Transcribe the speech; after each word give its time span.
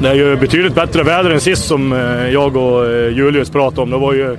Det 0.00 0.08
är 0.08 0.14
ju 0.14 0.36
betydligt 0.36 0.74
bättre 0.74 1.02
väder 1.02 1.30
än 1.30 1.40
sist 1.40 1.64
som 1.64 1.92
eh, 1.92 2.28
jag 2.28 2.56
och 2.56 2.86
eh, 2.86 3.16
Julius 3.16 3.50
pratade 3.50 3.82
om. 3.82 3.90
Det 3.90 3.98
var 3.98 4.12
ju 4.12 4.36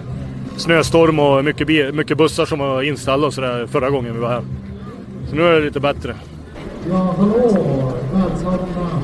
snöstorm 0.57 1.19
och 1.19 1.45
mycket, 1.45 1.95
mycket 1.95 2.17
bussar 2.17 2.45
som 2.45 2.59
var 2.59 2.81
inställda 2.81 3.27
och 3.27 3.33
sådär 3.33 3.67
förra 3.67 3.89
gången 3.89 4.13
vi 4.13 4.19
var 4.19 4.29
här. 4.29 4.41
Så 5.29 5.35
nu 5.35 5.47
är 5.47 5.51
det 5.51 5.65
lite 5.65 5.79
bättre. 5.79 6.15
Ja, 6.89 7.15
hallå! 7.17 7.93
Välkomna 8.13 9.01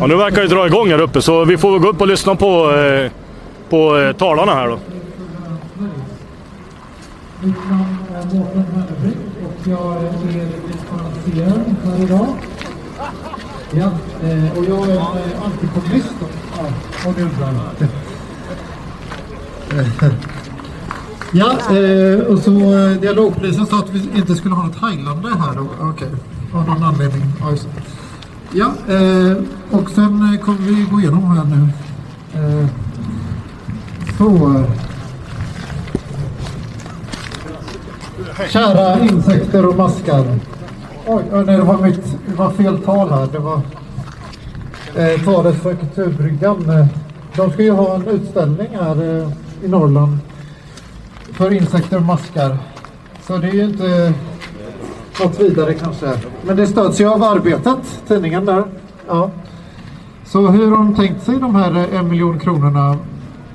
Ja, 0.00 0.06
nu 0.06 0.16
verkar 0.16 0.42
det 0.42 0.48
dra 0.48 0.66
igång 0.66 0.88
här 0.88 1.00
uppe 1.00 1.22
så 1.22 1.44
vi 1.44 1.56
får 1.56 1.72
väl 1.72 1.80
gå 1.80 1.88
upp 1.88 2.00
och 2.00 2.08
lyssna 2.08 2.34
på, 2.34 2.72
eh, 2.72 3.10
på 3.68 4.12
talarna 4.18 4.54
här 4.54 4.68
då. 4.68 4.78
Mitt 7.42 7.54
namn 7.70 7.96
är 8.14 8.34
Mårten 8.34 8.84
och 9.44 9.68
jag 9.68 9.96
är 9.96 10.10
här 11.84 12.04
idag. 12.04 12.47
Ja, 13.72 13.90
eh, 14.22 14.58
och 14.58 14.64
jag 14.64 14.88
är 14.88 14.96
eh, 14.96 15.44
antikommunist 15.44 16.14
då, 16.20 16.26
ja, 16.56 16.66
om 17.08 17.14
ni 17.16 17.22
undrar. 17.22 17.54
Ja, 21.32 21.76
eh, 21.76 22.20
och 22.20 22.38
så 22.38 22.50
dialogpolisen 23.00 23.66
sa 23.66 23.78
att 23.78 23.90
vi 23.90 24.18
inte 24.18 24.34
skulle 24.34 24.54
ha 24.54 24.66
något 24.66 24.82
heilande 24.82 25.28
här 25.28 25.54
då. 25.56 25.66
Okej, 25.80 26.08
av 26.54 26.66
någon 26.68 26.82
anledning. 26.82 27.22
Ja, 28.52 28.72
och 29.70 29.90
sen 29.90 30.38
kommer 30.44 30.58
vi 30.58 30.86
gå 30.90 31.00
igenom 31.00 31.24
här 31.24 31.44
nu. 31.44 31.68
Så. 34.18 34.64
Kära 38.48 39.00
insekter 39.00 39.66
och 39.66 39.76
maskar. 39.76 40.38
Oj, 41.10 41.24
oj, 41.32 41.44
nej, 41.46 41.56
det 41.56 41.62
var 41.62 41.78
mitt 41.78 42.16
det 42.26 42.34
var 42.34 42.50
fel 42.50 42.78
tal 42.78 43.10
här. 43.10 43.28
Det 43.32 43.38
var 43.38 43.60
eh, 44.96 45.24
talet 45.24 45.62
för 45.62 45.74
Kulturbryggan. 45.74 46.70
Eh, 46.70 46.86
de 47.36 47.50
ska 47.50 47.62
ju 47.62 47.70
ha 47.70 47.94
en 47.94 48.06
utställning 48.06 48.68
här 48.72 49.20
eh, 49.20 49.28
i 49.64 49.68
Norrland 49.68 50.18
för 51.32 51.52
insekter 51.52 51.96
och 51.96 52.02
maskar. 52.02 52.58
Så 53.26 53.36
det 53.36 53.48
är 53.48 53.52
ju 53.52 53.64
inte 53.64 54.12
något 55.24 55.40
vidare 55.40 55.74
kanske. 55.74 56.12
Men 56.42 56.56
det 56.56 56.66
stöds 56.66 57.00
ju 57.00 57.08
av 57.08 57.22
Arbetet, 57.22 58.02
tidningen 58.08 58.44
där. 58.44 58.64
Ja. 59.06 59.30
Så 60.26 60.46
hur 60.46 60.70
har 60.70 60.76
de 60.76 60.94
tänkt 60.94 61.24
sig 61.24 61.38
de 61.38 61.54
här 61.54 61.76
eh, 61.76 61.98
en 61.98 62.08
miljon 62.08 62.38
kronorna? 62.38 62.96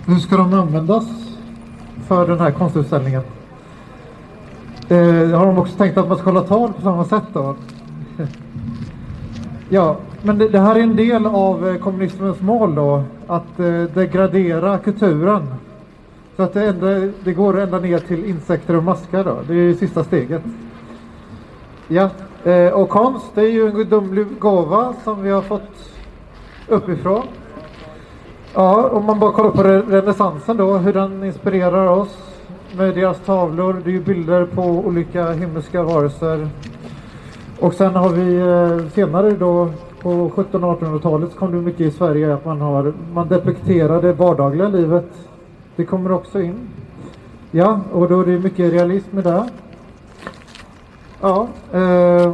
Hur 0.05 0.19
ska 0.19 0.37
de 0.37 0.53
användas 0.53 1.03
för 2.07 2.27
den 2.27 2.39
här 2.39 2.51
konstutställningen? 2.51 3.23
Eh, 4.89 5.37
har 5.37 5.45
de 5.45 5.57
också 5.57 5.77
tänkt 5.77 5.97
att 5.97 6.07
man 6.07 6.17
ska 6.17 6.29
hålla 6.29 6.41
tal 6.41 6.73
på 6.73 6.81
samma 6.81 7.05
sätt 7.05 7.23
då? 7.33 7.55
ja, 9.69 9.97
men 10.21 10.37
det, 10.37 10.49
det 10.49 10.59
här 10.59 10.75
är 10.75 10.79
en 10.79 10.95
del 10.95 11.25
av 11.25 11.67
eh, 11.67 11.75
kommunismens 11.75 12.41
mål 12.41 12.75
då. 12.75 13.03
Att 13.27 13.59
eh, 13.59 13.83
degradera 13.93 14.77
kulturen. 14.77 15.47
Så 16.35 16.43
att 16.43 16.53
det, 16.53 16.65
ända, 16.67 17.11
det 17.23 17.33
går 17.33 17.59
ända 17.59 17.79
ner 17.79 17.99
till 17.99 18.25
insekter 18.25 18.75
och 18.75 18.83
maskar 18.83 19.23
då. 19.23 19.37
Det 19.47 19.53
är 19.53 19.67
det 19.67 19.75
sista 19.75 20.03
steget. 20.03 20.43
Ja, 21.87 22.09
eh, 22.43 22.73
och 22.73 22.89
konst 22.89 23.35
det 23.35 23.41
är 23.41 23.51
ju 23.51 23.67
en 23.67 23.75
gudomlig 23.75 24.27
gåva 24.39 24.93
som 25.03 25.23
vi 25.23 25.29
har 25.29 25.41
fått 25.41 25.89
uppifrån. 26.67 27.23
Ja, 28.53 28.89
om 28.89 29.05
man 29.05 29.19
bara 29.19 29.31
kollar 29.31 29.51
på 29.51 29.63
renässansen 29.63 30.57
då, 30.57 30.77
hur 30.77 30.93
den 30.93 31.23
inspirerar 31.23 31.87
oss 31.87 32.32
med 32.77 32.95
deras 32.95 33.19
tavlor. 33.19 33.81
Det 33.83 33.89
är 33.89 33.93
ju 33.93 34.01
bilder 34.01 34.45
på 34.45 34.61
olika 34.61 35.31
himmelska 35.31 35.83
varelser. 35.83 36.49
Och 37.59 37.73
sen 37.73 37.95
har 37.95 38.09
vi 38.09 38.35
eh, 38.35 38.89
senare 38.89 39.31
då 39.31 39.69
på 40.01 40.29
1700-1800-talet 40.29 41.31
så 41.31 41.37
kom 41.37 41.51
det 41.51 41.57
mycket 41.57 41.81
i 41.81 41.91
Sverige 41.91 42.33
att 42.33 42.45
man 42.45 42.61
har 42.61 42.93
man 43.13 43.27
depekterar 43.27 44.01
det 44.01 44.13
vardagliga 44.13 44.67
livet. 44.67 45.05
Det 45.75 45.85
kommer 45.85 46.11
också 46.11 46.41
in. 46.41 46.55
Ja, 47.51 47.79
och 47.91 48.09
då 48.09 48.21
är 48.21 48.25
det 48.25 48.39
mycket 48.39 48.73
realism 48.73 49.19
i 49.19 49.21
det. 49.21 49.49
Ja, 51.21 51.47
eh, 51.73 52.27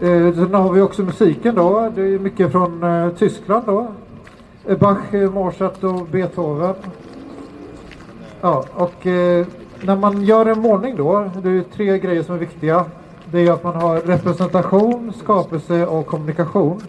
eh, 0.00 0.34
sen 0.34 0.54
har 0.54 0.72
vi 0.72 0.80
också 0.80 1.02
musiken 1.02 1.54
då. 1.54 1.92
Det 1.94 2.02
är 2.02 2.18
mycket 2.18 2.52
från 2.52 2.82
eh, 2.82 3.08
Tyskland 3.08 3.66
då. 3.66 3.86
Bach, 4.78 5.12
Mozart 5.34 5.84
och 5.84 6.06
Beethoven. 6.10 6.74
Ja, 8.44 8.64
och 8.74 9.06
eh, 9.06 9.46
när 9.82 9.96
man 9.96 10.22
gör 10.22 10.46
en 10.46 10.60
målning 10.60 10.96
då, 10.96 11.30
det 11.42 11.50
är 11.50 11.62
tre 11.62 11.98
grejer 11.98 12.22
som 12.22 12.34
är 12.34 12.38
viktiga. 12.38 12.84
Det 13.24 13.46
är 13.46 13.52
att 13.52 13.64
man 13.64 13.74
har 13.74 14.00
representation, 14.00 15.12
skapelse 15.16 15.86
och 15.86 16.06
kommunikation. 16.06 16.80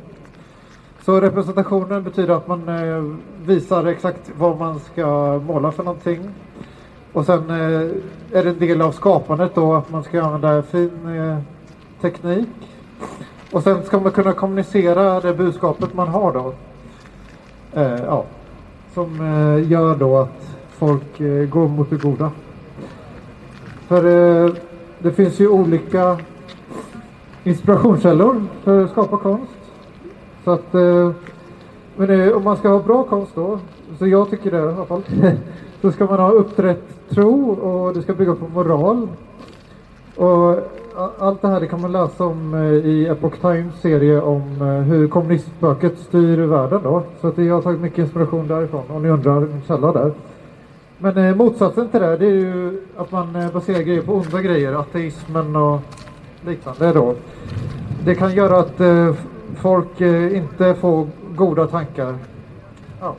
Så 1.02 1.22
representationen 1.22 2.04
betyder 2.04 2.34
att 2.34 2.48
man 2.48 2.70
eh, 2.70 3.04
visar 3.46 3.86
exakt 3.86 4.32
vad 4.38 4.60
man 4.60 4.80
ska 4.80 5.40
måla 5.48 5.72
för 5.72 5.84
någonting. 5.84 6.30
Och 7.14 7.26
sen 7.26 7.50
eh, 7.50 8.38
är 8.40 8.44
det 8.44 8.50
en 8.50 8.60
del 8.60 8.82
av 8.82 8.92
skapandet 8.92 9.56
då 9.56 9.74
att 9.74 9.90
man 9.90 10.04
ska 10.04 10.24
använda 10.24 10.64
fin 10.64 11.18
eh, 11.18 11.38
teknik. 12.02 12.50
Och 13.52 13.64
sen 13.64 13.84
ska 13.84 14.00
man 14.00 14.12
kunna 14.12 14.34
kommunicera 14.34 15.20
det 15.20 15.34
budskapet 15.34 15.94
man 15.94 16.08
har 16.08 16.34
då. 16.34 16.54
Eh, 17.74 18.04
ja. 18.06 18.26
Som 18.94 19.22
eh, 19.22 19.72
gör 19.72 19.96
då 19.96 20.18
att 20.18 20.54
folk 20.88 21.20
eh, 21.20 21.50
går 21.50 21.68
mot 21.68 21.90
det 21.90 22.02
goda. 22.02 22.32
För 23.88 24.06
eh, 24.06 24.54
det 25.00 25.12
finns 25.12 25.40
ju 25.40 25.48
olika 25.48 26.18
inspirationskällor 27.44 28.44
för 28.64 28.84
att 28.84 28.92
skapa 28.92 29.18
konst. 29.18 29.60
Så 30.44 30.52
att, 30.52 30.76
eh, 30.76 31.12
men 31.96 32.10
eh, 32.10 32.38
om 32.38 32.44
man 32.44 32.58
ska 32.58 32.70
ha 32.70 32.80
bra 32.80 33.04
konst 33.04 33.32
då, 33.36 33.60
så 34.00 34.08
jag 34.08 34.30
tycker 34.30 34.52
det 34.52 34.58
i 34.58 34.62
alla 34.62 34.86
fall, 34.86 35.04
så 35.82 35.92
ska 35.92 36.06
man 36.06 36.20
ha 36.20 36.32
upprätt 36.32 37.10
tro 37.10 37.52
och 37.52 37.94
det 37.94 38.02
ska 38.02 38.14
bygga 38.14 38.36
på 38.36 38.48
moral. 38.48 39.08
Och 40.16 40.58
allt 41.20 41.42
det 41.42 41.48
här 41.48 41.60
det 41.60 41.68
kan 41.68 41.82
man 41.82 41.92
läsa 41.92 42.26
om 42.26 42.54
eh, 42.54 42.62
i 42.62 43.08
Epoch 43.08 43.42
Times 43.42 43.82
serie 43.82 44.22
om 44.22 44.62
eh, 44.62 44.68
hur 44.68 45.08
kommunistspöket 45.08 45.98
styr 45.98 46.38
världen 46.38 46.80
då. 46.84 47.04
Så 47.22 47.28
att 47.28 47.38
jag 47.38 47.56
har 47.56 47.62
tagit 47.62 47.82
mycket 47.82 48.00
inspiration 48.00 48.48
därifrån 48.48 48.84
om 48.88 49.04
ni 49.04 49.10
undrar 49.10 49.40
min 49.40 49.62
källa 49.68 49.92
där. 49.92 50.12
Men 51.04 51.18
eh, 51.18 51.36
motsatsen 51.36 51.90
till 51.90 52.02
det, 52.02 52.18
det 52.18 52.26
är 52.26 52.32
ju 52.32 52.82
att 52.98 53.12
man 53.12 53.36
eh, 53.36 53.52
baserar 53.52 53.82
grejer 53.82 54.02
på 54.02 54.14
onda 54.14 54.42
grejer, 54.42 54.74
ateismen 54.74 55.56
och 55.56 55.80
liknande 56.46 56.94
då. 56.94 57.16
Det 58.06 58.16
kan 58.16 58.34
göra 58.34 58.60
att 58.60 58.80
eh, 58.80 59.14
folk 59.56 60.02
eh, 60.02 60.38
inte 60.38 60.74
får 60.74 61.08
goda 61.36 61.68
tankar. 61.68 62.16
Ja. 63.00 63.16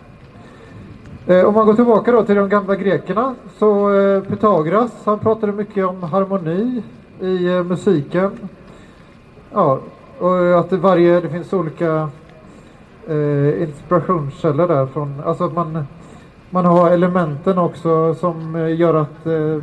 Eh, 1.26 1.44
om 1.44 1.54
man 1.54 1.66
går 1.66 1.74
tillbaka 1.74 2.12
då 2.12 2.24
till 2.24 2.34
de 2.34 2.48
gamla 2.48 2.76
grekerna 2.76 3.34
så 3.58 3.94
eh, 3.94 4.22
Pythagoras 4.22 4.92
han 5.04 5.18
pratade 5.18 5.52
mycket 5.52 5.86
om 5.86 6.02
harmoni 6.02 6.82
i 7.20 7.46
eh, 7.46 7.64
musiken. 7.64 8.30
Ja, 9.52 9.80
och 10.18 10.60
att 10.60 10.70
det, 10.70 10.76
varje, 10.76 11.20
det 11.20 11.28
finns 11.28 11.52
olika 11.52 12.08
eh, 13.08 13.62
inspirationskällor 13.62 14.68
där 14.68 14.86
från, 14.86 15.22
alltså 15.24 15.44
att 15.44 15.54
man, 15.54 15.86
man 16.54 16.64
har 16.64 16.90
elementen 16.90 17.58
också 17.58 18.14
som 18.14 18.56
eh, 18.56 18.76
gör 18.76 18.94
att 18.94 19.26
eh, 19.26 19.62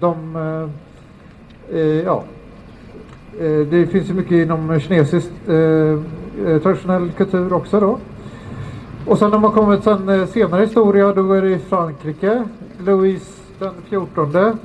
de, 0.00 0.36
eh, 1.72 1.80
ja, 1.80 2.24
det 3.70 3.86
finns 3.86 4.10
ju 4.10 4.14
mycket 4.14 4.32
inom 4.32 4.80
kinesisk 4.80 5.30
traditionell 6.62 7.10
kultur 7.10 7.52
också 7.52 7.80
då. 7.80 7.98
Och 9.06 9.18
sen 9.18 9.30
när 9.30 9.38
man 9.38 9.52
kommit 9.52 9.84
sen 9.84 10.26
senare 10.26 10.62
historia 10.62 11.12
då 11.12 11.32
är 11.32 11.42
det 11.42 11.50
i 11.50 11.58
Frankrike. 11.58 12.44
Louis 12.78 13.40
den 13.58 13.72
14. 13.88 14.58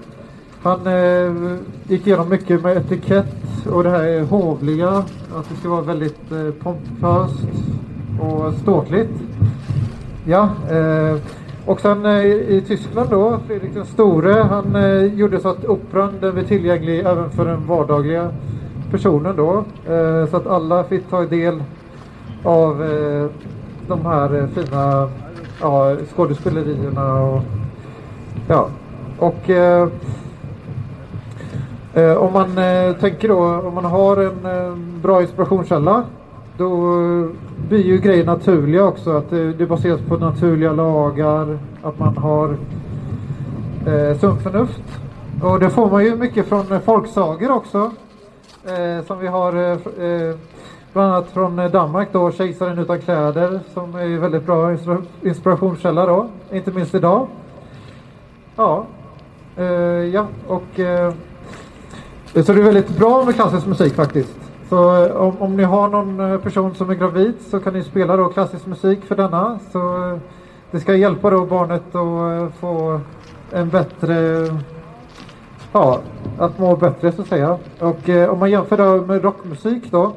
Han 0.61 0.87
eh, 0.87 1.57
gick 1.87 2.07
igenom 2.07 2.29
mycket 2.29 2.63
med 2.63 2.77
etikett 2.77 3.67
och 3.71 3.83
det 3.83 3.89
här 3.89 4.03
är 4.03 4.23
hovliga. 4.23 4.89
Att 5.35 5.49
det 5.49 5.55
ska 5.59 5.69
vara 5.69 5.81
väldigt 5.81 6.31
eh, 6.31 6.51
pompöst 6.63 7.47
och 8.21 8.53
ståtligt. 8.53 9.11
Ja, 10.25 10.49
eh, 10.69 11.17
och 11.65 11.81
sen 11.81 12.05
eh, 12.05 12.25
i 12.25 12.63
Tyskland 12.67 13.09
då, 13.09 13.39
Fredrik 13.47 13.73
den 13.73 13.85
store, 13.85 14.33
han 14.33 14.75
eh, 14.75 15.03
gjorde 15.03 15.39
så 15.39 15.49
att 15.49 15.65
operan 15.65 16.13
den 16.19 16.33
blev 16.33 16.47
tillgänglig 16.47 16.99
även 16.99 17.29
för 17.29 17.45
den 17.45 17.67
vardagliga 17.67 18.29
personen 18.91 19.35
då. 19.35 19.63
Eh, 19.93 20.29
så 20.29 20.37
att 20.37 20.47
alla 20.47 20.83
fick 20.83 21.09
ta 21.09 21.25
del 21.25 21.63
av 22.43 22.83
eh, 22.83 23.29
de 23.87 24.05
här 24.05 24.35
eh, 24.35 24.47
fina 24.47 25.09
ja, 25.61 25.95
skådespelerierna 26.15 27.13
och 27.13 27.41
ja. 28.47 28.67
Och 29.19 29.49
eh, 29.49 29.87
eh, 31.93 32.17
om 32.17 32.33
man 32.33 32.57
eh, 32.57 32.95
tänker 32.95 33.27
då, 33.27 33.61
om 33.67 33.73
man 33.73 33.85
har 33.85 34.17
en 34.17 34.45
eh, 34.45 34.75
bra 35.01 35.21
inspirationskälla 35.21 36.03
då 36.57 37.01
eh, 37.01 37.27
blir 37.69 37.83
ju 37.83 37.97
grejer 37.97 38.25
naturliga 38.25 38.83
också. 38.83 39.11
Att 39.17 39.29
det, 39.29 39.69
baseras 39.69 40.01
på 40.01 40.17
naturliga 40.17 40.71
lagar, 40.71 41.59
att 41.83 41.99
man 41.99 42.17
har 42.17 42.57
eh, 43.87 44.17
sunt 44.17 44.41
förnuft. 44.41 44.83
Och 45.43 45.59
det 45.59 45.69
får 45.69 45.91
man 45.91 46.03
ju 46.03 46.15
mycket 46.15 46.47
från 46.47 46.71
eh, 46.71 46.79
folksagor 46.79 47.51
också. 47.51 47.91
Eh, 48.65 49.05
som 49.05 49.19
vi 49.19 49.27
har 49.27 49.53
eh, 49.53 49.71
eh 50.05 50.35
Bland 50.93 51.13
annat 51.13 51.31
från 51.31 51.55
Danmark 51.55 52.09
då, 52.11 52.31
Kejsaren 52.31 52.79
utan 52.79 53.01
kläder 53.01 53.59
som 53.73 53.95
är 53.95 54.17
väldigt 54.19 54.45
bra 54.45 54.77
inspirationskälla 55.23 56.05
då, 56.05 56.29
inte 56.51 56.71
minst 56.71 56.95
idag. 56.95 57.27
Ja, 58.55 58.85
eh, 59.57 59.65
ja 59.65 60.27
och 60.47 60.63
så 62.33 62.53
det 62.53 62.59
är 62.59 62.63
väldigt 62.63 62.97
bra 62.97 63.25
med 63.25 63.35
klassisk 63.35 63.67
musik 63.67 63.93
faktiskt. 63.93 64.44
Så 64.69 65.05
eh, 65.05 65.15
om, 65.15 65.41
om 65.41 65.57
ni 65.57 65.63
har 65.63 65.87
någon 65.87 66.19
eh, 66.19 66.39
person 66.39 66.75
som 66.75 66.89
är 66.89 66.95
gravid 66.95 67.33
så 67.49 67.59
kan 67.59 67.73
ni 67.73 67.83
spela 67.83 68.17
då 68.17 68.29
klassisk 68.29 68.65
musik 68.65 69.05
för 69.05 69.15
denna. 69.15 69.59
Så 69.71 70.09
eh, 70.09 70.17
det 70.71 70.79
ska 70.79 70.95
hjälpa 70.95 71.29
då 71.29 71.45
barnet 71.45 71.95
att 71.95 72.55
få 72.59 72.99
en 73.51 73.69
bättre 73.69 74.47
ja, 75.71 75.99
att 76.37 76.59
må 76.59 76.75
bättre 76.75 77.11
så 77.11 77.21
att 77.21 77.27
säga. 77.27 77.57
Och 77.79 78.09
eh, 78.09 78.29
om 78.29 78.39
man 78.39 78.51
jämför 78.51 78.77
då 78.77 79.05
med 79.05 79.23
rockmusik 79.23 79.91
då 79.91 80.13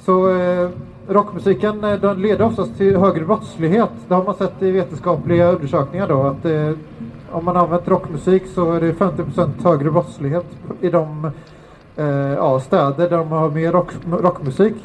så 0.00 0.38
eh, 0.38 0.68
rockmusiken 1.08 1.80
den 1.80 2.22
leder 2.22 2.44
oftast 2.44 2.76
till 2.76 2.96
högre 2.96 3.24
brottslighet. 3.24 3.90
Det 4.08 4.14
har 4.14 4.24
man 4.24 4.34
sett 4.34 4.62
i 4.62 4.70
vetenskapliga 4.70 5.52
undersökningar 5.52 6.08
då 6.08 6.22
att 6.22 6.44
eh, 6.44 6.70
om 7.30 7.44
man 7.44 7.56
använt 7.56 7.88
rockmusik 7.88 8.46
så 8.46 8.72
är 8.72 8.80
det 8.80 8.92
50% 8.92 9.64
högre 9.64 9.90
brottslighet 9.90 10.46
i 10.80 10.90
de 10.90 11.30
eh, 11.98 12.34
ja, 12.34 12.60
städer 12.60 13.10
där 13.10 13.18
de 13.18 13.28
har 13.28 13.50
mer 13.50 13.72
rock, 13.72 13.92
rockmusik. 14.10 14.76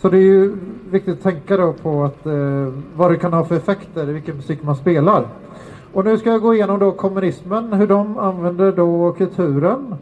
Så 0.00 0.08
det 0.08 0.16
är 0.16 0.22
ju 0.22 0.56
viktigt 0.90 1.14
att 1.14 1.22
tänka 1.22 1.56
då 1.56 1.72
på 1.72 2.04
att, 2.04 2.26
eh, 2.26 2.72
vad 2.96 3.10
det 3.10 3.16
kan 3.16 3.32
ha 3.32 3.44
för 3.44 3.56
effekter 3.56 4.08
i 4.08 4.12
vilken 4.12 4.36
musik 4.36 4.62
man 4.62 4.76
spelar. 4.76 5.24
Och 5.92 6.04
nu 6.04 6.18
ska 6.18 6.30
jag 6.30 6.42
gå 6.42 6.54
igenom 6.54 6.78
då 6.78 6.92
kommunismen, 6.92 7.72
hur 7.72 7.86
de 7.86 8.18
använder 8.18 8.72
då 8.72 9.12
kulturen. 9.12 9.94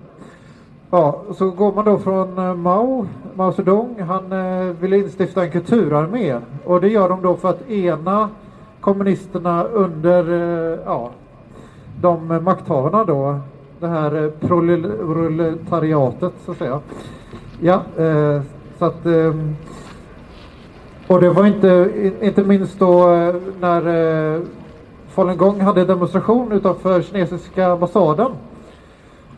Ja, 0.90 1.22
så 1.34 1.50
går 1.50 1.72
man 1.72 1.84
då 1.84 1.98
från 1.98 2.38
eh, 2.38 2.54
Mao, 2.54 3.06
Mao 3.34 3.52
Zedong, 3.52 4.02
han 4.08 4.32
eh, 4.32 4.74
ville 4.80 4.98
instifta 4.98 5.44
en 5.44 5.50
kulturarmé 5.50 6.40
och 6.64 6.80
det 6.80 6.88
gör 6.88 7.08
de 7.08 7.22
då 7.22 7.36
för 7.36 7.50
att 7.50 7.70
ena 7.70 8.28
kommunisterna 8.80 9.64
under 9.64 10.30
eh, 10.30 10.78
ja, 10.84 11.10
de 12.00 12.44
makthavarna 12.44 13.04
då, 13.04 13.40
det 13.80 13.88
här 13.88 14.24
eh, 14.24 14.30
proletariatet 14.48 16.32
så 16.44 16.52
att 16.52 16.58
säga. 16.58 16.80
Ja, 17.60 17.82
eh, 17.98 18.42
så 18.78 18.84
att 18.84 19.06
eh, 19.06 19.34
och 21.06 21.20
det 21.20 21.30
var 21.30 21.46
inte, 21.46 21.90
inte 22.20 22.44
minst 22.44 22.78
då 22.78 23.14
eh, 23.14 23.34
när 23.60 23.86
eh, 24.34 24.40
falungong 25.08 25.60
hade 25.60 25.84
demonstration 25.84 26.52
utanför 26.52 27.02
kinesiska 27.02 27.66
ambassaden. 27.66 28.30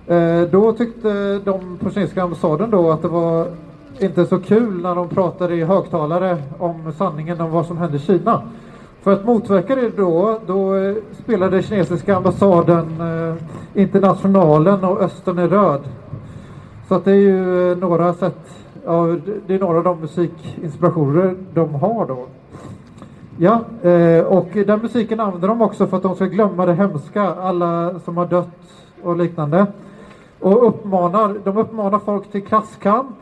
Eh, 0.06 0.42
då 0.42 0.72
tyckte 0.72 1.38
de 1.38 1.78
på 1.78 1.90
kinesiska 1.90 2.22
ambassaden 2.22 2.70
då 2.70 2.90
att 2.90 3.02
det 3.02 3.08
var 3.08 3.46
inte 3.98 4.26
så 4.26 4.38
kul 4.38 4.82
när 4.82 4.94
de 4.94 5.08
pratade 5.08 5.54
i 5.54 5.64
högtalare 5.64 6.37
om 6.58 6.92
sanningen 6.98 7.40
om 7.40 7.50
vad 7.50 7.66
som 7.66 7.78
hände 7.78 7.96
i 7.96 8.00
Kina. 8.00 8.42
För 9.02 9.12
att 9.12 9.25
motverka 9.25 9.75
det 9.75 9.97
då, 9.97 10.38
då 10.47 10.75
eh, 10.75 10.94
spelade 11.12 11.62
kinesiska 11.62 12.17
ambassaden 12.17 13.00
eh, 13.00 13.35
Internationalen 13.82 14.85
och 14.85 15.00
Östern 15.00 15.38
är 15.38 15.49
röd. 15.49 15.81
Så 16.88 16.94
att 16.94 17.05
det 17.05 17.11
är 17.11 17.17
ju 17.17 17.70
eh, 17.73 17.79
några 17.79 18.14
sätt, 18.14 18.38
ja, 18.85 19.17
det 19.47 19.55
är 19.55 19.58
några 19.58 19.79
av 19.79 19.85
de 19.85 20.00
musikinspirationer 20.00 21.35
de 21.55 21.75
har 21.75 22.06
då. 22.06 22.26
Ja, 23.37 23.61
eh, 23.91 24.25
och 24.25 24.49
den 24.52 24.81
musiken 24.82 25.20
använder 25.20 25.49
de 25.49 25.62
också 25.62 25.87
för 25.87 25.97
att 25.97 26.02
de 26.02 26.14
ska 26.14 26.25
glömma 26.25 26.67
det 26.67 26.75
hemska, 26.75 27.23
alla 27.23 28.00
som 28.05 28.17
har 28.17 28.26
dött 28.26 28.49
och 29.02 29.17
liknande. 29.17 29.67
Och 30.41 30.69
uppmanar, 30.69 31.41
de 31.44 31.56
uppmanar 31.56 31.99
folk 31.99 32.32
till 32.32 32.43
klasskamp 32.43 33.17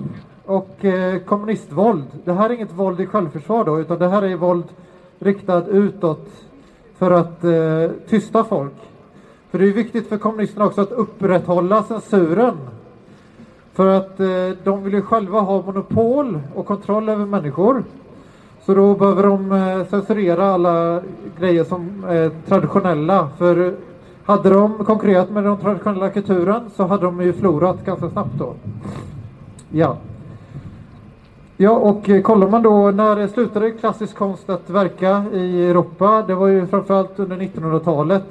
och 0.46 0.84
eh, 0.84 1.18
kommunistvåld. 1.18 2.04
Det 2.24 2.32
här 2.32 2.50
är 2.50 2.54
inget 2.54 2.72
våld 2.72 3.00
i 3.00 3.06
självförsvar 3.06 3.64
då, 3.64 3.80
utan 3.80 3.98
det 3.98 4.08
här 4.08 4.22
är 4.22 4.36
våld 4.36 4.64
riktad 5.18 5.66
utåt 5.66 6.28
för 6.98 7.10
att 7.10 7.44
eh, 7.44 7.90
tysta 8.08 8.44
folk. 8.44 8.74
För 9.50 9.58
det 9.58 9.64
är 9.64 9.72
viktigt 9.72 10.08
för 10.08 10.18
kommunisterna 10.18 10.66
också 10.66 10.80
att 10.80 10.92
upprätthålla 10.92 11.82
censuren. 11.82 12.56
För 13.72 13.86
att 13.86 14.20
eh, 14.20 14.26
de 14.64 14.84
vill 14.84 14.92
ju 14.92 15.02
själva 15.02 15.40
ha 15.40 15.62
monopol 15.62 16.40
och 16.54 16.66
kontroll 16.66 17.08
över 17.08 17.26
människor. 17.26 17.84
Så 18.66 18.74
då 18.74 18.94
behöver 18.94 19.22
de 19.22 19.52
eh, 19.52 19.86
censurera 19.86 20.46
alla 20.46 21.02
grejer 21.38 21.64
som 21.64 22.04
är 22.08 22.30
traditionella. 22.48 23.28
För 23.38 23.74
hade 24.24 24.50
de 24.50 24.84
konkurrerat 24.84 25.30
med 25.30 25.44
den 25.44 25.56
traditionella 25.56 26.10
kulturen 26.10 26.70
så 26.76 26.86
hade 26.86 27.04
de 27.04 27.20
ju 27.20 27.32
förlorat 27.32 27.84
ganska 27.84 28.10
snabbt 28.10 28.38
då. 28.38 28.54
Ja. 29.70 29.96
Ja, 31.60 31.70
och 31.70 32.08
eh, 32.08 32.22
kollar 32.22 32.48
man 32.48 32.62
då 32.62 32.90
när 32.90 33.26
slutade 33.26 33.70
klassisk 33.70 34.16
konst 34.16 34.50
att 34.50 34.70
verka 34.70 35.24
i 35.32 35.66
Europa? 35.66 36.24
Det 36.26 36.34
var 36.34 36.46
ju 36.46 36.66
framförallt 36.66 37.18
under 37.18 37.36
1900-talet 37.36 38.24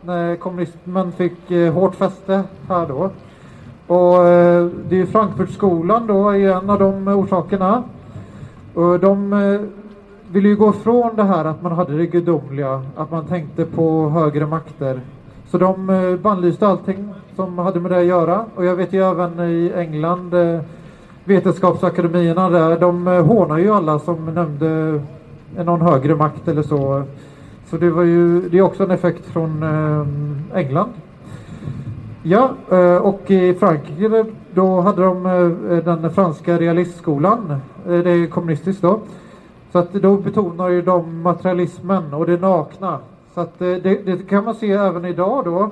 när 0.00 0.36
kommunismen 0.36 1.12
fick 1.12 1.50
eh, 1.50 1.72
hårt 1.72 1.94
fäste 1.94 2.42
här 2.68 2.86
då. 2.86 3.10
Och 3.86 4.28
eh, 4.28 4.66
det 4.88 5.00
är 5.00 5.06
Frankfurtskolan 5.06 6.06
då 6.06 6.30
är 6.30 6.50
en 6.50 6.70
av 6.70 6.78
de 6.78 7.08
orsakerna. 7.08 7.82
Och 8.74 9.00
de 9.00 9.30
ville 10.30 10.48
ju 10.48 10.56
gå 10.56 10.70
ifrån 10.70 11.16
det 11.16 11.24
här 11.24 11.44
att 11.44 11.62
man 11.62 11.72
hade 11.72 11.96
det 11.96 12.06
gudomliga, 12.06 12.82
att 12.96 13.10
man 13.10 13.26
tänkte 13.26 13.64
på 13.64 14.08
högre 14.08 14.46
makter. 14.46 15.00
Så 15.50 15.58
de 15.58 16.18
bannlyste 16.22 16.66
allting 16.66 17.14
som 17.36 17.58
hade 17.58 17.80
med 17.80 17.90
det 17.90 17.98
att 17.98 18.04
göra. 18.04 18.44
Och 18.54 18.64
jag 18.64 18.76
vet 18.76 18.92
ju 18.92 19.10
även 19.10 19.40
i 19.40 19.72
England, 19.76 20.34
vetenskapsakademierna 21.24 22.50
där, 22.50 22.78
de 22.78 23.08
eh, 23.08 23.26
hånar 23.26 23.58
ju 23.58 23.70
alla 23.70 23.98
som 23.98 24.34
nämnde 24.34 25.00
någon 25.64 25.80
högre 25.80 26.14
makt 26.14 26.48
eller 26.48 26.62
så. 26.62 27.04
Så 27.70 27.76
det 27.76 27.90
var 27.90 28.02
ju, 28.02 28.48
det 28.48 28.58
är 28.58 28.62
också 28.62 28.82
en 28.84 28.90
effekt 28.90 29.24
från 29.26 29.62
eh, 29.62 30.58
England. 30.58 30.92
Ja, 32.22 32.50
eh, 32.70 32.96
och 32.96 33.30
i 33.30 33.54
Frankrike 33.54 34.24
då 34.54 34.80
hade 34.80 35.02
de 35.02 35.22
den 35.84 36.10
franska 36.10 36.58
realistskolan, 36.58 37.56
det 37.86 38.10
är 38.10 38.26
kommunistiskt 38.26 38.82
då. 38.82 39.00
Så 39.72 39.78
att 39.78 39.92
då 39.92 40.16
betonar 40.16 40.68
ju 40.68 40.82
de 40.82 41.22
materialismen 41.22 42.14
och 42.14 42.26
det 42.26 42.40
nakna. 42.40 42.98
Så 43.34 43.40
att 43.40 43.58
det, 43.58 43.80
det 43.80 44.28
kan 44.28 44.44
man 44.44 44.54
se 44.54 44.70
även 44.72 45.04
idag 45.04 45.44
då. 45.44 45.70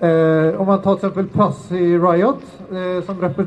Eh, 0.00 0.60
om 0.60 0.66
man 0.66 0.82
tar 0.82 0.96
till 0.96 1.08
exempel 1.08 1.28
Pussy 1.28 1.98
Riot 1.98 2.42
eh, 2.70 3.04
som, 3.06 3.46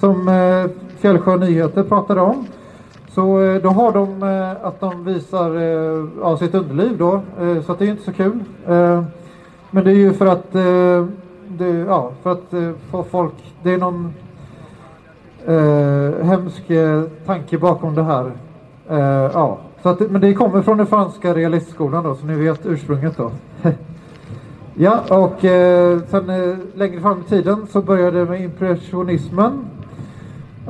som 0.00 0.28
eh, 0.28 0.70
Fjällsjö 0.98 1.36
Nyheter 1.36 1.82
pratade 1.82 2.20
om. 2.20 2.46
Så 3.10 3.42
eh, 3.42 3.62
då 3.62 3.68
har 3.68 3.92
de 3.92 4.22
eh, 4.22 4.66
att 4.66 4.80
de 4.80 5.04
visar 5.04 5.56
eh, 5.56 6.08
ja, 6.20 6.36
sitt 6.36 6.54
underliv 6.54 6.98
då. 6.98 7.20
Eh, 7.40 7.62
så 7.62 7.72
att 7.72 7.78
det 7.78 7.86
är 7.86 7.90
inte 7.90 8.04
så 8.04 8.12
kul. 8.12 8.44
Eh, 8.66 9.04
men 9.70 9.84
det 9.84 9.90
är 9.90 9.94
ju 9.94 10.12
för 10.12 10.26
att, 10.26 10.54
eh, 10.54 11.06
det, 11.48 11.68
ja, 11.68 12.12
för 12.22 12.32
att 12.32 12.54
få 12.90 13.02
folk, 13.02 13.34
det 13.62 13.74
är 13.74 13.78
någon 13.78 14.14
eh, 15.46 16.26
hemsk 16.26 16.70
eh, 16.70 17.02
tanke 17.26 17.58
bakom 17.58 17.94
det 17.94 18.02
här. 18.02 18.32
Eh, 18.88 19.30
ja. 19.34 19.58
så 19.82 19.88
att, 19.88 20.10
men 20.10 20.20
det 20.20 20.34
kommer 20.34 20.62
från 20.62 20.78
den 20.78 20.86
franska 20.86 21.34
realistskolan 21.34 22.04
då, 22.04 22.14
så 22.14 22.26
ni 22.26 22.34
vet 22.34 22.66
ursprunget 22.66 23.16
då. 23.16 23.30
ja, 24.74 25.00
och 25.10 25.44
eh, 25.44 25.98
sen 26.10 26.30
eh, 26.30 26.56
längre 26.74 27.00
fram 27.00 27.20
i 27.20 27.28
tiden 27.28 27.66
så 27.70 27.82
började 27.82 28.18
det 28.18 28.24
med 28.24 28.40
impressionismen. 28.40 29.64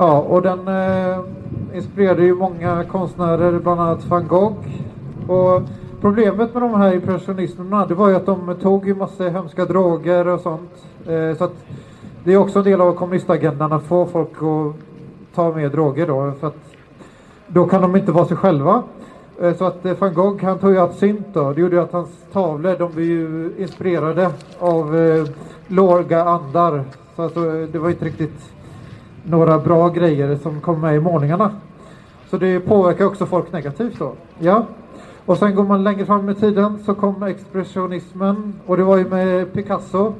Ja, 0.01 0.19
och 0.19 0.41
den 0.41 0.67
eh, 0.67 1.19
inspirerade 1.73 2.23
ju 2.23 2.35
många 2.35 2.83
konstnärer, 2.83 3.59
bland 3.59 3.81
annat 3.81 4.05
van 4.05 4.27
Gogh. 4.27 4.57
Och 5.27 5.61
problemet 6.01 6.53
med 6.53 6.63
de 6.63 6.73
här 6.73 6.93
impressionisterna, 6.93 7.85
det 7.85 7.93
var 7.93 8.09
ju 8.09 8.15
att 8.15 8.25
de 8.25 8.55
tog 8.61 8.87
ju 8.87 8.95
massa 8.95 9.29
hemska 9.29 9.65
droger 9.65 10.27
och 10.27 10.39
sånt. 10.39 10.71
Eh, 11.07 11.37
så 11.37 11.43
att 11.43 11.53
det 12.23 12.33
är 12.33 12.37
också 12.37 12.59
en 12.59 12.65
del 12.65 12.81
av 12.81 12.93
kommunistagendan 12.93 13.71
att 13.71 13.83
få 13.83 14.05
folk 14.05 14.31
att 14.37 14.75
ta 15.35 15.55
mer 15.55 15.69
droger 15.69 16.07
då. 16.07 16.31
För 16.39 16.47
att 16.47 16.57
då 17.47 17.65
kan 17.65 17.81
de 17.81 17.95
inte 17.95 18.11
vara 18.11 18.25
sig 18.25 18.37
själva. 18.37 18.83
Eh, 19.41 19.55
så 19.55 19.65
att 19.65 19.85
eh, 19.85 19.93
van 19.99 20.13
Gogh 20.13 20.45
han 20.45 20.59
tog 20.59 20.71
ju 20.71 20.79
absint 20.79 21.27
då. 21.33 21.53
Det 21.53 21.61
gjorde 21.61 21.81
att 21.81 21.93
hans 21.93 22.09
tavlor 22.33 22.75
de 22.79 22.91
blev 22.91 23.07
ju 23.07 23.51
inspirerade 23.57 24.29
av 24.59 24.97
eh, 24.97 25.25
låga 25.67 26.23
andar. 26.23 26.83
Så 27.15 27.21
alltså, 27.21 27.39
eh, 27.39 27.67
det 27.71 27.79
var 27.79 27.89
inte 27.89 28.05
riktigt 28.05 28.58
några 29.23 29.59
bra 29.59 29.89
grejer 29.89 30.35
som 30.35 30.61
kommer 30.61 30.79
med 30.79 30.95
i 30.95 30.99
målningarna. 30.99 31.51
Så 32.29 32.37
det 32.37 32.59
påverkar 32.59 33.05
också 33.05 33.25
folk 33.25 33.51
negativt 33.51 33.99
då. 33.99 34.13
Ja. 34.39 34.65
Och 35.25 35.37
sen 35.37 35.55
går 35.55 35.63
man 35.63 35.83
längre 35.83 36.05
fram 36.05 36.29
i 36.29 36.35
tiden 36.35 36.79
så 36.85 36.93
kom 36.93 37.23
expressionismen 37.23 38.53
och 38.65 38.77
det 38.77 38.83
var 38.83 38.97
ju 38.97 39.09
med 39.09 39.53
Picasso 39.53 40.13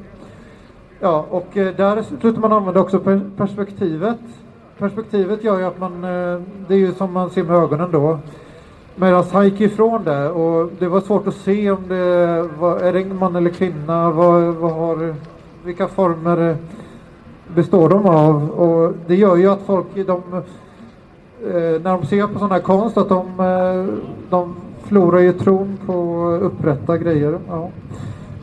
Ja, 1.01 1.25
och 1.29 1.57
eh, 1.57 1.75
där 1.75 2.01
slutar 2.01 2.41
man 2.41 2.51
använda 2.51 2.79
också 2.79 2.99
perspektivet. 3.37 4.17
Perspektivet 4.77 5.43
gör 5.43 5.59
ju 5.59 5.65
att 5.65 5.79
man, 5.79 6.03
eh, 6.03 6.41
det 6.67 6.73
är 6.73 6.77
ju 6.77 6.93
som 6.93 7.13
man 7.13 7.29
ser 7.29 7.43
med 7.43 7.55
ögonen 7.55 7.91
då. 7.91 8.19
Medan 8.95 9.23
han 9.31 9.45
gick 9.45 9.61
ifrån 9.61 10.03
det 10.03 10.29
och 10.29 10.71
det 10.79 10.87
var 10.87 11.01
svårt 11.01 11.27
att 11.27 11.35
se 11.35 11.71
om 11.71 11.87
det 11.87 12.49
var, 12.59 12.79
är 12.79 12.93
det 12.93 13.01
en 13.01 13.17
man 13.17 13.35
eller 13.35 13.49
kvinna, 13.49 14.11
vad, 14.11 14.41
vad 14.43 14.71
har, 14.71 15.15
vilka 15.63 15.87
former 15.87 16.57
består 17.55 17.89
de 17.89 18.05
av? 18.05 18.49
Och 18.49 18.93
det 19.07 19.15
gör 19.15 19.35
ju 19.35 19.51
att 19.51 19.61
folk, 19.65 19.87
de 19.95 20.21
eh, 21.43 21.81
när 21.81 21.97
de 21.97 22.05
ser 22.05 22.27
på 22.27 22.39
sån 22.39 22.51
här 22.51 22.59
konst 22.59 22.97
att 22.97 23.09
de, 23.09 23.39
eh, 23.39 23.93
de 24.29 24.55
förlorar 24.83 25.19
ju 25.19 25.33
tron 25.33 25.77
på 25.85 26.27
att 26.27 26.41
upprätta 26.41 26.97
grejer. 26.97 27.39
Ja. 27.47 27.69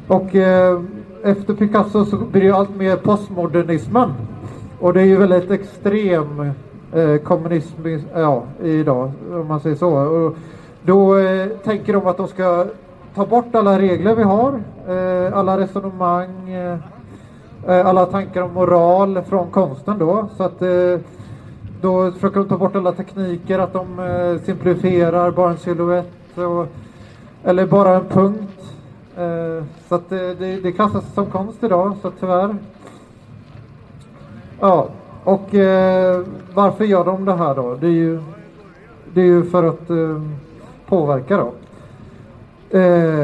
Och 0.09 0.35
eh, 0.35 0.81
efter 1.23 1.55
Picasso 1.55 2.05
så 2.05 2.17
blir 2.17 2.43
det 2.43 2.51
allt 2.57 2.77
mer 2.77 2.97
postmodernismen. 2.97 4.13
Och 4.81 4.93
det 4.93 5.01
är 5.01 5.05
ju 5.05 5.17
väldigt 5.17 5.51
extrem 5.51 6.41
eh, 6.93 7.17
kommunism 7.17 7.87
ja, 8.15 8.43
idag, 8.63 9.13
om 9.33 9.47
man 9.49 9.61
säger 9.61 9.77
så. 9.77 9.91
Och 9.91 10.37
då 10.83 11.19
eh, 11.19 11.47
tänker 11.49 11.93
de 11.93 12.07
att 12.07 12.17
de 12.17 12.29
ska 12.29 12.67
ta 13.15 13.27
bort 13.27 13.55
alla 13.55 13.79
regler 13.79 14.15
vi 14.15 14.23
har, 14.23 14.63
eh, 14.89 15.39
alla 15.39 15.59
resonemang, 15.59 16.51
Eh, 17.69 17.87
alla 17.87 18.07
tankar 18.07 18.43
om 18.43 18.55
moral 18.55 19.23
från 19.23 19.51
konsten 19.51 19.99
då. 19.99 20.29
Så 20.37 20.43
att 20.43 20.63
eh, 20.63 21.01
då 21.81 22.13
försöker 22.13 22.41
de 22.41 22.49
ta 22.49 22.57
bort 22.59 22.77
alla 22.77 22.93
tekniker, 22.93 23.59
att 23.59 23.73
de 23.73 23.99
eh, 23.99 24.45
simplifierar 24.45 25.31
bara 25.31 25.51
en 25.51 25.59
silhuett 25.59 26.13
eller 27.45 27.67
bara 27.67 27.95
en 27.95 28.05
punkt. 28.05 28.75
Eh, 29.17 29.65
så 29.89 29.95
att 29.95 30.09
det, 30.09 30.35
det 30.35 30.73
klassas 30.73 31.15
som 31.15 31.27
konst 31.27 31.65
idag, 31.65 31.97
så 32.03 32.11
tyvärr. 32.21 32.57
Ja, 34.61 34.89
och 35.25 35.55
eh, 35.55 36.23
varför 36.55 36.85
gör 36.85 37.05
de 37.05 37.25
det 37.25 37.35
här 37.35 37.55
då? 37.55 37.75
Det 37.75 37.87
är 37.87 37.91
ju, 37.91 38.21
det 39.15 39.21
är 39.21 39.25
ju 39.25 39.45
för 39.45 39.63
att 39.63 39.91
eh, 39.91 40.23
påverka 40.89 41.37
då. 41.37 41.53
Eh, 42.79 42.83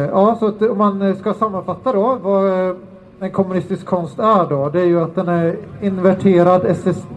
ja, 0.08 0.37
så 0.40 0.46
att 0.46 0.62
om 0.62 0.78
man 0.78 1.16
ska 1.16 1.34
sammanfatta 1.34 1.92
då 1.92 2.18
vad 2.22 2.76
en 3.23 3.31
kommunistisk 3.31 3.87
konst 3.87 4.19
är 4.19 4.47
då, 4.49 4.69
det 4.69 4.81
är 4.81 4.87
ju 4.87 5.00
att 5.00 5.14
den 5.14 5.29
är 5.29 5.57
inverterad 5.81 6.76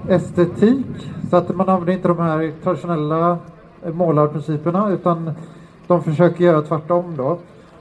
estetik. 0.10 0.86
Så 1.30 1.38
att 1.38 1.56
man 1.56 1.70
använder 1.70 1.94
inte 1.94 2.08
de 2.08 2.20
här 2.20 2.52
traditionella 2.64 3.38
eh, 3.86 3.94
målarprinciperna 3.94 4.90
utan 4.90 5.32
de 5.88 6.04
försöker 6.04 6.44
göra 6.44 6.62
tvärtom 6.62 7.14
då. 7.18 7.38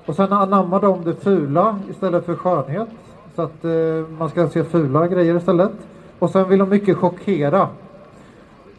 Och 0.06 0.14
sen 0.16 0.32
anammar 0.32 0.80
de 0.80 1.04
det 1.04 1.14
fula 1.14 1.78
istället 1.90 2.26
för 2.26 2.34
skönhet. 2.34 2.88
Så 3.36 3.42
att 3.42 3.64
eh, 3.64 4.18
man 4.18 4.28
ska 4.28 4.48
se 4.48 4.64
fula 4.64 5.08
grejer 5.08 5.36
istället. 5.36 5.72
Och 6.18 6.30
sen 6.30 6.48
vill 6.48 6.58
de 6.58 6.68
mycket 6.68 6.96
chockera. 6.96 7.68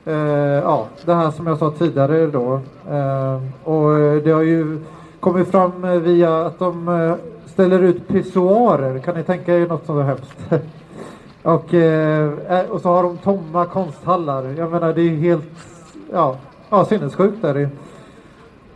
Eh, 0.06 0.16
ja, 0.64 0.88
det 1.06 1.14
här 1.14 1.32
som 1.32 1.48
jag 1.48 1.58
sa 1.58 1.72
tidigare 1.72 2.28
då. 2.28 2.60
Eh, 2.90 3.42
och 3.64 4.22
det 4.24 4.32
har 4.32 4.42
ju 4.42 4.80
kommit 5.26 5.52
fram 5.52 5.84
eh, 5.84 5.92
via 5.92 6.46
att 6.46 6.60
de 6.60 6.88
eh, 6.88 7.16
ställer 7.46 7.80
ut 7.80 8.08
pissoarer. 8.08 9.00
Kan 9.00 9.16
ni 9.16 9.24
tänka 9.24 9.58
er 9.58 9.68
något 9.68 9.86
som 9.86 10.02
hemskt? 10.02 10.38
och, 11.44 11.74
eh, 11.74 12.30
och 12.70 12.82
så 12.82 12.90
har 12.90 13.04
de 13.04 13.18
tomma 13.18 13.66
konsthallar. 13.66 14.54
Jag 14.58 14.72
menar 14.72 14.94
det 14.94 15.02
är 15.02 15.16
helt 15.16 15.44
ja, 16.12 16.38
ja, 16.70 16.86
sinnessjukt 16.86 17.44
är 17.44 17.54
det 17.54 17.70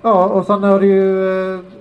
Ja, 0.02 0.26
och 0.26 0.46
sen 0.46 0.64
är 0.64 0.80
det 0.80 0.86
ju 0.86 1.04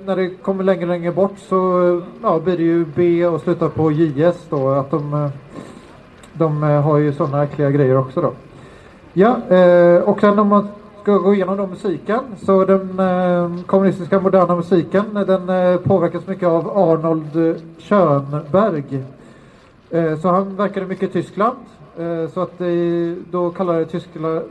när 0.04 0.16
det 0.16 0.28
kommer 0.28 0.64
längre 0.64 0.82
och 0.82 0.88
längre 0.88 1.12
bort 1.12 1.38
så 1.38 2.02
ja, 2.22 2.38
blir 2.38 2.56
det 2.56 2.62
ju 2.62 2.84
B 2.84 3.26
och 3.26 3.40
slutar 3.40 3.68
på 3.68 3.92
JS 3.92 4.46
då. 4.50 4.68
Att 4.68 4.90
de 4.90 5.30
de 6.32 6.62
har 6.62 6.98
ju 6.98 7.12
sådana 7.12 7.44
äckliga 7.44 7.70
grejer 7.70 7.98
också 7.98 8.20
då. 8.20 8.32
Ja, 9.12 9.37
och 10.04 10.20
sen 10.20 10.38
om 10.38 10.48
man 10.48 10.68
ska 11.08 11.18
gå 11.18 11.34
igenom 11.34 11.56
då 11.56 11.66
musiken 11.66 12.20
så 12.36 12.64
den 12.64 13.00
eh, 13.00 13.64
kommunistiska 13.66 14.20
moderna 14.20 14.56
musiken 14.56 15.04
den 15.14 15.48
eh, 15.48 15.76
påverkas 15.76 16.26
mycket 16.26 16.48
av 16.48 16.78
Arnold 16.78 17.60
Schönberg. 17.78 19.02
Eh, 19.90 20.18
så 20.18 20.28
han 20.28 20.56
verkade 20.56 20.86
mycket 20.86 21.10
i 21.10 21.12
Tyskland. 21.12 21.56
Eh, 21.98 22.30
så 22.34 22.40
att 22.40 22.58
då 23.30 23.50
kallade 23.50 23.84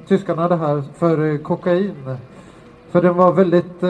tyskarna 0.07 0.47
det 0.47 0.55
här 0.55 0.83
för 0.97 1.37
kokain. 1.37 2.17
För 2.91 3.01
den 3.01 3.17
var 3.17 3.31
väldigt 3.31 3.81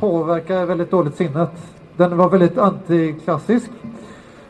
påverkad 0.00 0.68
väldigt 0.68 0.90
dåligt 0.90 1.16
sinnet. 1.16 1.50
Den 1.96 2.16
var 2.16 2.28
väldigt 2.28 2.58
antiklassisk 2.58 3.70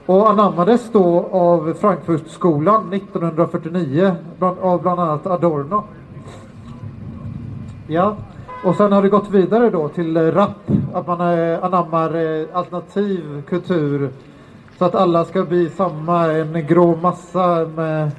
och 0.07 0.31
anammades 0.31 0.93
då 0.93 1.29
av 1.31 1.75
Frankfurtskolan 1.81 2.93
1949 2.93 4.15
bland, 4.39 4.59
av 4.59 4.83
bland 4.83 5.01
annat 5.01 5.27
Adorno. 5.27 5.85
Ja, 7.93 8.17
och 8.65 8.75
sen 8.75 8.93
har 8.93 9.03
det 9.03 9.09
gått 9.09 9.31
vidare 9.31 9.71
då 9.71 9.89
till 9.89 10.17
eh, 10.17 10.23
rap, 10.23 10.71
att 10.95 11.07
man 11.07 11.21
eh, 11.21 11.65
anammar 11.65 12.15
eh, 12.15 12.47
alternativ 12.53 13.43
kultur 13.49 14.11
så 14.79 14.85
att 14.85 14.95
alla 14.95 15.25
ska 15.25 15.45
bli 15.45 15.69
samma, 15.69 16.33
en 16.33 16.67
grå 16.67 16.97
massa 16.97 17.67
med, 17.77 18.11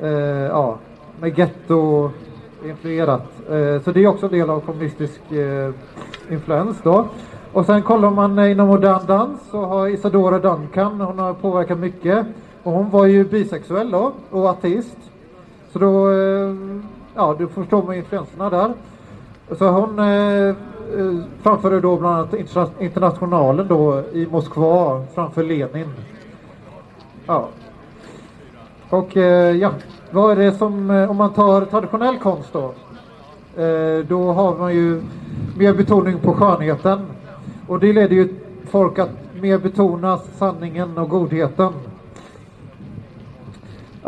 eh, 0.00 0.10
ja, 0.46 0.78
med 1.20 1.38
getto 1.38 2.10
influerat. 2.64 3.50
Eh, 3.50 3.82
så 3.82 3.92
det 3.92 4.04
är 4.04 4.06
också 4.06 4.26
en 4.26 4.32
del 4.32 4.50
av 4.50 4.60
kommunistisk 4.60 5.32
eh, 5.32 5.70
influens 6.30 6.76
då. 6.82 7.06
Och 7.52 7.66
sen 7.66 7.82
kollar 7.82 8.10
man 8.10 8.38
inom 8.38 8.68
modern 8.68 9.06
dans 9.06 9.40
så 9.50 9.64
har 9.64 9.88
Isadora 9.88 10.38
Duncan, 10.38 11.00
hon 11.00 11.18
har 11.18 11.34
påverkat 11.34 11.78
mycket. 11.78 12.26
Och 12.62 12.72
hon 12.72 12.90
var 12.90 13.06
ju 13.06 13.24
bisexuell 13.24 13.90
då 13.90 14.12
och 14.30 14.50
ateist. 14.50 14.98
Så 15.72 15.78
då, 15.78 16.10
eh, 16.10 16.54
ja 17.16 17.34
du 17.38 17.48
förstår 17.48 17.82
med 17.82 17.98
influenserna 17.98 18.50
där. 18.50 18.72
Så 19.58 19.68
hon 19.68 19.98
eh, 19.98 20.48
eh 20.48 20.54
framförde 21.42 21.80
då 21.80 21.96
bland 21.96 22.16
annat 22.16 22.34
Internationalen 22.80 23.68
då 23.68 24.02
i 24.12 24.26
Moskva 24.30 25.04
framför 25.14 25.42
Lenin. 25.42 25.92
Ja. 27.26 27.48
Och 28.90 29.16
eh, 29.16 29.56
ja, 29.56 29.70
vad 30.10 30.32
är 30.32 30.36
det 30.36 30.52
som, 30.52 30.90
eh, 30.90 31.10
om 31.10 31.16
man 31.16 31.32
tar 31.32 31.64
traditionell 31.64 32.18
konst 32.18 32.52
då? 32.52 32.74
Eh, 33.62 34.04
då 34.08 34.32
har 34.32 34.56
man 34.58 34.74
ju 34.74 35.02
mer 35.56 35.74
betoning 35.74 36.18
på 36.18 36.34
skönheten. 36.34 37.06
Och 37.66 37.80
det 37.80 37.92
leder 37.92 38.16
ju 38.16 38.34
folk 38.70 38.98
att 38.98 39.10
mer 39.40 39.58
betona 39.58 40.18
sanningen 40.18 40.98
och 40.98 41.08
godheten. 41.08 41.72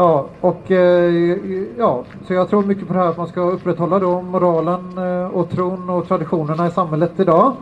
Ja, 0.00 0.26
och 0.40 0.71
eh, 0.71 1.37
ja, 1.78 2.05
så 2.26 2.35
jag 2.35 2.50
tror 2.50 2.62
mycket 2.62 2.88
på 2.88 2.93
det 2.93 2.99
här 2.99 3.09
att 3.09 3.17
man 3.17 3.28
ska 3.28 3.40
upprätthålla 3.40 3.99
då 3.99 4.23
moralen 4.23 4.99
eh, 4.99 5.26
och 5.26 5.50
tron 5.50 5.90
och 5.90 6.09
traditionerna 6.09 6.67
i 6.67 6.71
samhället 6.71 7.12
idag. 7.17 7.52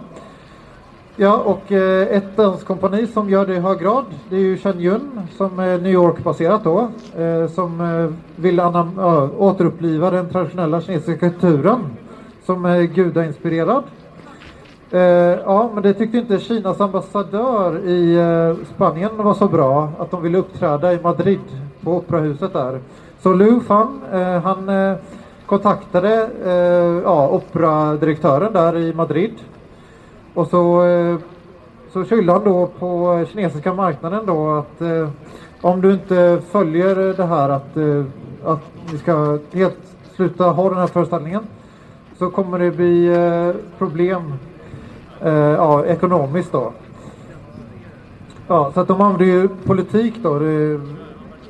Ja, 1.17 1.37
och 1.37 1.73
eh, 1.73 2.17
ett 2.17 2.37
danskompani 2.37 3.07
som 3.07 3.31
gör 3.31 3.47
det 3.47 3.55
i 3.55 3.59
hög 3.59 3.79
grad, 3.79 4.05
det 4.29 4.37
är 4.37 4.41
ju 4.41 4.57
Chen 4.57 4.81
Yun 4.81 5.21
som 5.37 5.59
är 5.59 5.79
New 5.79 5.93
York-baserat 5.93 6.65
då, 6.65 6.89
eh, 7.19 7.49
som 7.49 7.81
eh, 7.81 8.43
vill 8.43 8.61
återuppliva 9.39 10.11
den 10.11 10.29
traditionella 10.29 10.81
kinesiska 10.81 11.31
kulturen 11.31 11.79
som 12.47 12.65
är 12.65 12.83
gudainspirerad. 12.83 13.85
Eh, 14.91 15.01
ja, 15.01 15.71
men 15.75 15.83
det 15.83 15.95
tyckte 15.95 16.19
inte 16.19 16.39
Kinas 16.39 16.81
ambassadör 16.81 17.79
i 17.89 18.19
Spanien 18.75 19.11
var 19.17 19.35
så 19.35 19.49
bra 19.49 19.89
att 19.99 20.11
de 20.11 20.23
ville 20.23 20.39
uppträda 20.39 20.93
i 20.93 21.01
Madrid 21.03 21.66
på 21.87 21.97
operahuset 21.97 22.53
där. 22.53 22.81
Så 23.23 23.33
Lu 23.33 23.61
Fan, 23.61 24.01
eh, 24.13 24.43
han 24.43 24.69
eh, 24.69 24.97
kontaktade 25.47 26.31
eh, 26.45 27.03
ja, 27.05 27.29
operadirektören 27.29 28.53
där 28.53 28.77
i 28.77 28.95
Madrid 28.95 29.35
och 30.35 30.47
så, 30.47 30.83
så 31.93 32.05
skyllde 32.05 32.33
han 32.33 32.45
då 32.45 32.67
på 32.67 33.25
kinesiska 33.33 33.75
marknaden 33.75 34.27
då 34.27 34.51
att 34.51 34.83
om 35.61 35.81
du 35.81 35.93
inte 35.93 36.39
följer 36.51 36.95
det 36.95 37.25
här 37.25 37.49
att, 37.49 37.77
att 38.45 38.65
ni 38.93 38.99
ska 38.99 39.39
helt 39.53 39.79
sluta 40.17 40.45
ha 40.45 40.69
den 40.69 40.79
här 40.79 40.87
föreställningen 40.87 41.43
så 42.19 42.31
kommer 42.31 42.59
det 42.59 42.71
bli 42.71 43.17
problem 43.79 44.35
ja, 45.57 45.85
ekonomiskt 45.85 46.53
då. 46.53 46.73
Ja, 48.49 48.71
så 48.75 48.81
att 48.81 48.89
de 48.89 49.01
använder 49.01 49.27
ju 49.27 49.49
politik 49.49 50.15
då 50.23 50.39
det, 50.39 50.81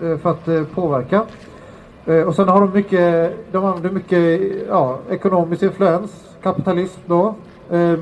Eh, 0.02 0.16
för 0.16 0.30
att 0.30 0.48
eh, 0.48 0.64
påverka. 0.64 1.22
Eh, 2.06 2.20
och 2.20 2.34
sen 2.34 2.48
har 2.48 2.60
de 2.60 2.72
mycket, 2.72 3.36
de 3.52 3.64
använder 3.64 3.90
mycket 3.90 4.52
ja, 4.68 4.98
ekonomisk 5.10 5.62
influens, 5.62 6.36
kapitalism 6.42 7.00
då, 7.06 7.34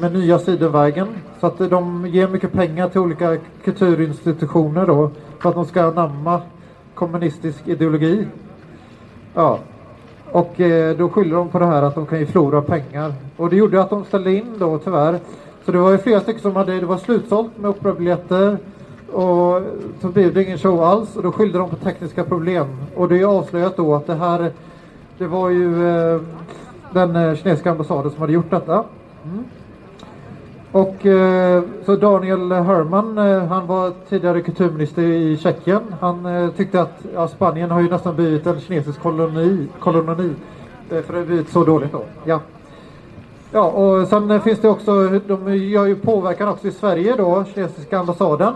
med 0.00 0.12
nya 0.12 0.38
Sidenvägen. 0.38 1.08
Så 1.40 1.46
att 1.46 1.58
de 1.58 2.06
ger 2.06 2.28
mycket 2.28 2.52
pengar 2.52 2.88
till 2.88 3.00
olika 3.00 3.36
kulturinstitutioner 3.64 4.86
då 4.86 5.10
för 5.38 5.48
att 5.48 5.54
de 5.54 5.64
ska 5.64 5.82
anamma 5.82 6.40
kommunistisk 6.94 7.68
ideologi. 7.68 8.26
Ja. 9.34 9.58
Och 10.32 10.54
då 10.98 11.08
skyller 11.08 11.36
de 11.36 11.48
på 11.48 11.58
det 11.58 11.66
här 11.66 11.82
att 11.82 11.94
de 11.94 12.06
kan 12.06 12.18
ju 12.18 12.26
förlora 12.26 12.62
pengar. 12.62 13.12
Och 13.36 13.50
det 13.50 13.56
gjorde 13.56 13.82
att 13.82 13.90
de 13.90 14.04
ställde 14.04 14.34
in 14.34 14.54
då 14.58 14.78
tyvärr 14.78 15.20
så 15.64 15.72
det 15.72 15.78
var 15.78 15.90
ju 15.90 15.98
flera 15.98 16.20
stycken 16.20 16.42
som 16.42 16.56
hade, 16.56 16.80
det 16.80 16.86
var 16.86 16.98
slutsålt 16.98 17.58
med 17.58 17.70
operabiljetter 17.70 18.58
och 19.14 19.62
så 20.00 20.08
blev 20.08 20.34
det 20.34 20.42
ingen 20.42 20.58
show 20.58 20.82
alls 20.82 21.16
och 21.16 21.22
då 21.22 21.32
skyllde 21.32 21.58
de 21.58 21.70
på 21.70 21.76
tekniska 21.76 22.24
problem. 22.24 22.66
Och 22.96 23.08
det 23.08 23.20
är 23.20 23.24
avslöjat 23.24 23.76
då 23.76 23.94
att 23.94 24.06
det 24.06 24.14
här, 24.14 24.52
det 25.18 25.26
var 25.26 25.50
ju 25.50 25.88
eh, 25.88 26.20
den 26.92 27.16
eh, 27.16 27.34
kinesiska 27.34 27.70
ambassaden 27.70 28.10
som 28.10 28.20
hade 28.20 28.32
gjort 28.32 28.50
detta. 28.50 28.84
Mm. 29.24 29.44
Och 30.72 31.06
eh, 31.06 31.62
så 31.84 31.96
Daniel 31.96 32.52
Herman, 32.52 33.18
eh, 33.18 33.44
han 33.44 33.66
var 33.66 33.92
tidigare 34.08 34.40
kulturminister 34.40 35.02
i 35.02 35.36
Tjeckien. 35.36 35.82
Han 36.00 36.26
eh, 36.26 36.50
tyckte 36.50 36.80
att 36.80 37.04
ja, 37.14 37.28
Spanien 37.28 37.70
har 37.70 37.80
ju 37.80 37.90
nästan 37.90 38.16
blivit 38.16 38.46
en 38.46 38.60
kinesisk 38.60 39.00
koloni, 39.02 39.68
koloni 39.78 40.34
Eh, 40.90 41.02
För 41.02 41.12
det 41.12 41.18
har 41.18 41.26
blivit 41.26 41.48
så 41.48 41.64
dåligt 41.64 41.92
då. 41.92 42.02
Ja. 42.24 42.40
Ja, 43.52 43.70
och 43.70 44.08
sen 44.08 44.40
finns 44.40 44.60
det 44.60 44.68
också, 44.68 45.08
de 45.26 45.56
gör 45.56 45.86
ju 45.86 45.96
påverkan 45.96 46.48
också 46.48 46.68
i 46.68 46.70
Sverige 46.70 47.16
då, 47.16 47.44
kinesiska 47.54 47.98
ambassaden. 47.98 48.54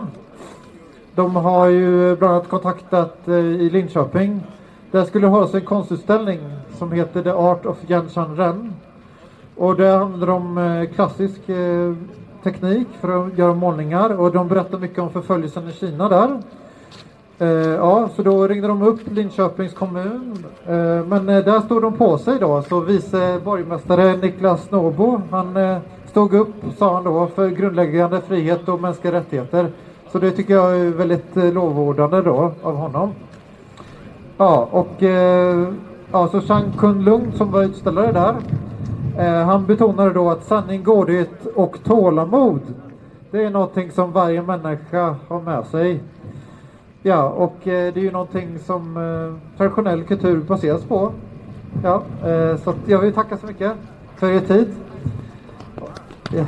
De 1.19 1.35
har 1.35 1.67
ju 1.67 2.15
bland 2.15 2.33
annat 2.33 2.49
kontaktat 2.49 3.27
eh, 3.27 3.35
i 3.35 3.69
Linköping. 3.69 4.41
Där 4.91 5.03
skulle 5.03 5.27
det 5.27 5.31
hållas 5.31 5.53
en 5.53 5.61
konstutställning 5.61 6.39
som 6.77 6.91
heter 6.91 7.23
The 7.23 7.29
Art 7.29 7.65
of 7.65 7.77
Yanshan 7.87 8.35
Ren. 8.35 8.73
Och 9.55 9.75
det 9.75 9.87
handlar 9.87 10.29
om 10.29 10.57
eh, 10.57 10.95
klassisk 10.95 11.49
eh, 11.49 11.93
teknik 12.43 12.87
för 13.01 13.27
att 13.27 13.37
göra 13.37 13.53
målningar 13.53 14.19
och 14.19 14.31
de 14.31 14.47
berättar 14.47 14.77
mycket 14.77 14.99
om 14.99 15.09
förföljelsen 15.09 15.69
i 15.69 15.71
Kina 15.71 16.09
där. 16.09 16.41
Eh, 17.39 17.47
ja, 17.75 18.09
så 18.15 18.23
då 18.23 18.47
ringde 18.47 18.67
de 18.67 18.81
upp 18.81 18.99
Linköpings 19.11 19.73
kommun. 19.73 20.45
Eh, 20.65 21.05
men 21.05 21.29
eh, 21.29 21.43
där 21.43 21.59
stod 21.59 21.81
de 21.81 21.93
på 21.93 22.17
sig 22.17 22.39
då. 22.39 22.61
Så 22.61 22.79
vice 22.79 23.39
borgmästare 23.43 24.17
Niklas 24.17 24.71
Norbo, 24.71 25.21
han 25.31 25.57
eh, 25.57 25.77
stod 26.05 26.33
upp, 26.33 26.53
sa 26.77 26.93
han 26.93 27.03
då, 27.03 27.27
för 27.27 27.49
grundläggande 27.49 28.21
frihet 28.21 28.69
och 28.69 28.81
mänskliga 28.81 29.13
rättigheter. 29.13 29.71
Så 30.11 30.19
det 30.19 30.31
tycker 30.31 30.53
jag 30.53 30.77
är 30.79 30.89
väldigt 30.89 31.37
eh, 31.37 31.53
lovordande 31.53 32.21
då 32.21 32.51
av 32.63 32.75
honom. 32.75 33.11
Ja, 34.37 34.67
och 34.71 35.03
eh, 35.03 35.67
ja, 36.11 36.27
så 36.27 36.41
Chang 36.41 36.71
Kun-Lung 36.77 37.31
som 37.31 37.51
var 37.51 37.63
utställare 37.63 38.11
där. 38.11 38.35
Eh, 39.17 39.45
han 39.45 39.65
betonade 39.65 40.13
då 40.13 40.29
att 40.29 40.43
sanning, 40.43 40.83
godhet 40.83 41.45
och 41.55 41.77
tålamod. 41.83 42.61
Det 43.31 43.43
är 43.43 43.49
någonting 43.49 43.91
som 43.91 44.11
varje 44.11 44.41
människa 44.41 45.15
har 45.27 45.41
med 45.41 45.65
sig. 45.65 46.03
Ja, 47.01 47.29
och 47.29 47.67
eh, 47.67 47.93
det 47.93 47.99
är 47.99 48.03
ju 48.03 48.11
någonting 48.11 48.59
som 48.59 48.97
eh, 48.97 49.57
traditionell 49.57 50.03
kultur 50.03 50.41
baseras 50.41 50.83
på. 50.83 51.11
Ja, 51.83 52.03
eh, 52.29 52.57
så 52.57 52.73
jag 52.85 52.99
vill 52.99 53.13
tacka 53.13 53.37
så 53.37 53.47
mycket 53.47 53.71
för 54.15 54.31
er 54.31 54.39
tid. 54.39 54.75
Ja. 56.31 56.43